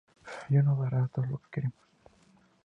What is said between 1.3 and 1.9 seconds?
que queremos"".